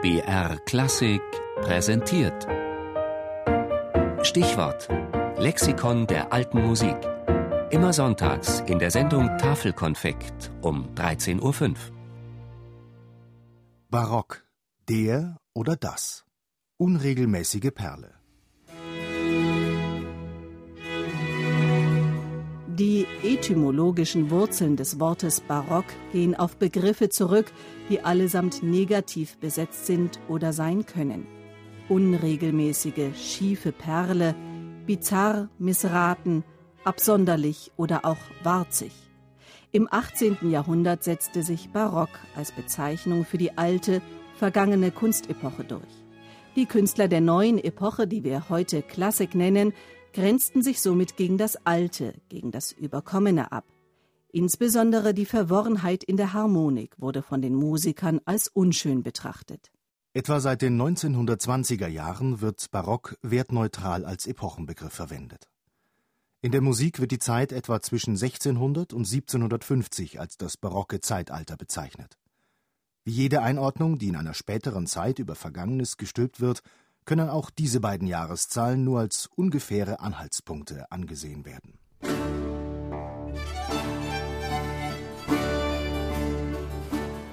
[0.00, 1.20] BR Klassik
[1.60, 2.46] präsentiert.
[4.22, 4.88] Stichwort:
[5.38, 6.96] Lexikon der alten Musik.
[7.70, 11.74] Immer sonntags in der Sendung Tafelkonfekt um 13.05 Uhr.
[13.90, 14.44] Barock.
[14.88, 16.24] Der oder das.
[16.76, 18.17] Unregelmäßige Perle.
[22.78, 27.50] Die etymologischen Wurzeln des Wortes Barock gehen auf Begriffe zurück,
[27.90, 31.26] die allesamt negativ besetzt sind oder sein können.
[31.88, 34.36] Unregelmäßige, schiefe Perle,
[34.86, 36.44] bizarr, missraten,
[36.84, 38.92] absonderlich oder auch warzig.
[39.72, 40.48] Im 18.
[40.48, 44.02] Jahrhundert setzte sich Barock als Bezeichnung für die alte,
[44.36, 45.82] vergangene Kunstepoche durch.
[46.54, 49.72] Die Künstler der neuen Epoche, die wir heute Klassik nennen,
[50.12, 53.64] grenzten sich somit gegen das Alte, gegen das Überkommene ab.
[54.30, 59.70] Insbesondere die Verworrenheit in der Harmonik wurde von den Musikern als unschön betrachtet.
[60.12, 65.48] Etwa seit den 1920er Jahren wird Barock wertneutral als Epochenbegriff verwendet.
[66.40, 71.56] In der Musik wird die Zeit etwa zwischen 1600 und 1750 als das barocke Zeitalter
[71.56, 72.16] bezeichnet.
[73.04, 76.62] Wie jede Einordnung, die in einer späteren Zeit über Vergangenes gestülpt wird,
[77.08, 81.78] können auch diese beiden Jahreszahlen nur als ungefähre Anhaltspunkte angesehen werden.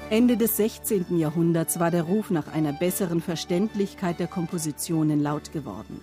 [0.09, 1.17] Ende des 16.
[1.17, 5.99] Jahrhunderts war der Ruf nach einer besseren Verständlichkeit der Kompositionen laut geworden.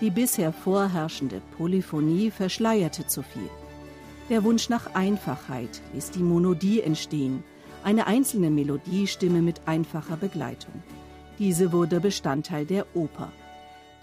[0.00, 3.50] Die bisher vorherrschende Polyphonie verschleierte zu viel.
[4.30, 7.42] Der Wunsch nach Einfachheit ließ die Monodie entstehen,
[7.82, 10.84] eine einzelne Melodiestimme mit einfacher Begleitung.
[11.38, 13.32] Diese wurde Bestandteil der Oper.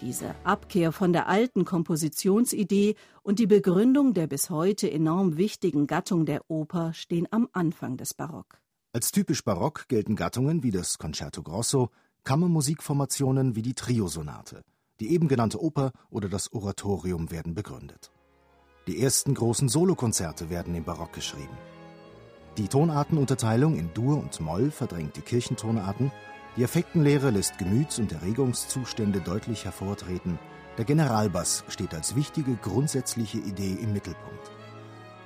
[0.00, 6.24] Diese Abkehr von der alten Kompositionsidee und die Begründung der bis heute enorm wichtigen Gattung
[6.24, 8.58] der Oper stehen am Anfang des Barock.
[8.94, 11.90] Als typisch barock gelten Gattungen wie das Concerto Grosso,
[12.24, 14.62] Kammermusikformationen wie die Triosonate,
[15.00, 18.10] die eben genannte Oper oder das Oratorium werden begründet.
[18.86, 21.56] Die ersten großen Solokonzerte werden im Barock geschrieben.
[22.56, 26.10] Die Tonartenunterteilung in Dur und Moll verdrängt die Kirchentonarten
[26.56, 30.38] die Effektenlehre lässt Gemüts- und Erregungszustände deutlich hervortreten.
[30.78, 34.50] Der Generalbass steht als wichtige grundsätzliche Idee im Mittelpunkt.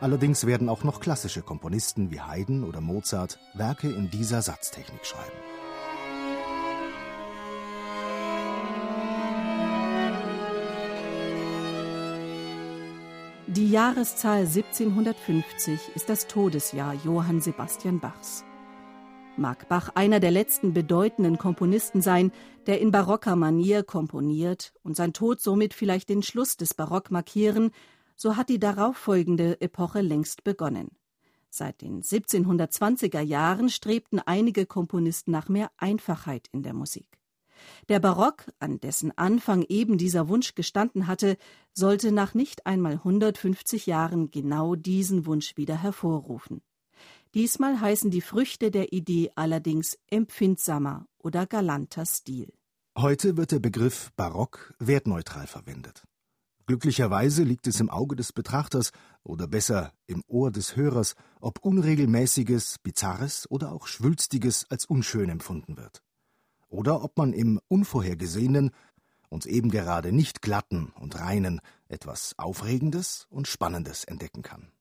[0.01, 5.37] Allerdings werden auch noch klassische Komponisten wie Haydn oder Mozart Werke in dieser Satztechnik schreiben.
[13.47, 18.45] Die Jahreszahl 1750 ist das Todesjahr Johann Sebastian Bachs
[19.41, 22.31] mag Bach einer der letzten bedeutenden Komponisten sein,
[22.67, 27.71] der in barocker Manier komponiert und sein Tod somit vielleicht den Schluss des Barock markieren,
[28.15, 30.91] so hat die darauffolgende Epoche längst begonnen.
[31.49, 37.09] Seit den 1720er Jahren strebten einige Komponisten nach mehr Einfachheit in der Musik.
[37.89, 41.37] Der Barock, an dessen Anfang eben dieser Wunsch gestanden hatte,
[41.73, 46.63] sollte nach nicht einmal 150 Jahren genau diesen Wunsch wieder hervorrufen.
[47.35, 52.53] Diesmal heißen die Früchte der Idee allerdings empfindsamer oder galanter Stil.
[52.99, 56.03] Heute wird der Begriff Barock wertneutral verwendet.
[56.67, 58.91] Glücklicherweise liegt es im Auge des Betrachters
[59.23, 65.77] oder besser im Ohr des Hörers, ob Unregelmäßiges, Bizarres oder auch Schwülstiges als unschön empfunden
[65.77, 66.03] wird.
[66.69, 68.73] Oder ob man im Unvorhergesehenen
[69.29, 74.73] und eben gerade nicht glatten und reinen etwas Aufregendes und Spannendes entdecken kann.